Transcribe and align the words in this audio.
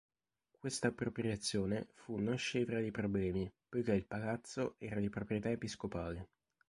Questa 0.49 0.87
appropriazione 0.87 1.89
fu 1.93 2.15
non 2.17 2.35
scevra 2.35 2.81
di 2.81 2.89
problemi, 2.89 3.47
poiché 3.69 3.91
il 3.93 4.07
palazzo 4.07 4.73
era 4.79 4.99
di 4.99 5.09
proprietà 5.11 5.51
episcopale. 5.51 6.29